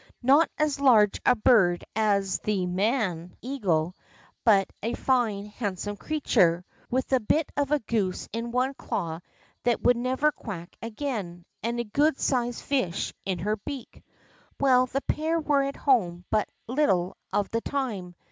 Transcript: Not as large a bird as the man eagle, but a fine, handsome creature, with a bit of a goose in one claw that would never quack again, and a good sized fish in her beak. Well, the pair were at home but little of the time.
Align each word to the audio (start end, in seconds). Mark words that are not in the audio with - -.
Not 0.23 0.49
as 0.57 0.79
large 0.79 1.21
a 1.27 1.35
bird 1.35 1.83
as 1.95 2.39
the 2.39 2.65
man 2.65 3.35
eagle, 3.39 3.95
but 4.43 4.67
a 4.81 4.95
fine, 4.95 5.45
handsome 5.45 5.95
creature, 5.95 6.65
with 6.89 7.13
a 7.13 7.19
bit 7.19 7.51
of 7.55 7.69
a 7.69 7.77
goose 7.77 8.27
in 8.33 8.49
one 8.49 8.73
claw 8.73 9.19
that 9.61 9.83
would 9.83 9.97
never 9.97 10.31
quack 10.31 10.75
again, 10.81 11.45
and 11.61 11.79
a 11.79 11.83
good 11.83 12.19
sized 12.19 12.63
fish 12.63 13.13
in 13.25 13.37
her 13.37 13.57
beak. 13.57 14.01
Well, 14.59 14.87
the 14.87 15.01
pair 15.01 15.39
were 15.39 15.61
at 15.61 15.75
home 15.75 16.25
but 16.31 16.49
little 16.67 17.15
of 17.31 17.49
the 17.51 17.61
time. 17.61 18.15